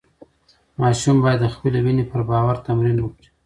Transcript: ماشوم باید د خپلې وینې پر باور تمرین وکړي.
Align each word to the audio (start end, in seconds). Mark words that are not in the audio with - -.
ماشوم 0.81 1.17
باید 1.23 1.39
د 1.41 1.47
خپلې 1.53 1.79
وینې 1.85 2.03
پر 2.11 2.21
باور 2.29 2.55
تمرین 2.67 2.97
وکړي. 3.01 3.27